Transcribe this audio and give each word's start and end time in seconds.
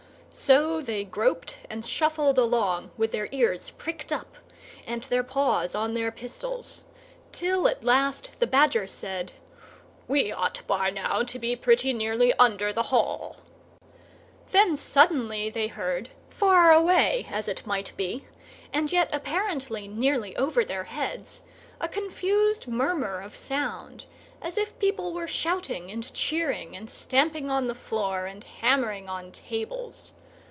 So 0.33 0.81
they 0.81 1.03
groped 1.03 1.57
and 1.69 1.85
shuffled 1.85 2.37
along, 2.39 2.89
with 2.97 3.11
their 3.11 3.27
ears 3.33 3.69
pricked 3.77 4.11
up 4.11 4.37
and 4.87 5.03
their 5.03 5.21
paws 5.23 5.75
on 5.75 5.93
their 5.93 6.09
pistols, 6.11 6.83
till 7.33 7.67
at 7.67 7.83
last 7.83 8.29
the 8.39 8.47
Badger 8.47 8.87
said, 8.87 9.33
"We 10.07 10.31
ought 10.31 10.61
by 10.65 10.89
now 10.89 11.21
to 11.23 11.37
be 11.37 11.55
pretty 11.57 11.91
nearly 11.93 12.33
under 12.39 12.71
the 12.73 12.83
Hall." 12.91 13.37
Then 14.49 14.75
suddenly 14.77 15.49
they 15.51 15.67
heard, 15.67 16.09
far 16.31 16.71
away 16.71 17.27
as 17.29 17.47
it 17.49 17.67
might 17.67 17.91
be, 17.97 18.25
and 18.73 18.89
yet 18.91 19.09
apparently 19.13 19.87
nearly 19.87 20.35
over 20.37 20.63
their 20.65 20.85
heads, 20.85 21.43
a 21.79 21.87
confused 21.89 22.67
murmur 22.67 23.21
of 23.21 23.35
sound, 23.35 24.05
as 24.41 24.57
if 24.57 24.79
people 24.79 25.13
were 25.13 25.27
shouting 25.27 25.91
and 25.91 26.11
cheering 26.15 26.75
and 26.75 26.89
stamping 26.89 27.49
on 27.51 27.65
the 27.65 27.75
floor 27.75 28.25
and 28.25 28.45
hammering 28.45 29.07
on 29.09 29.31
tables. 29.31 30.13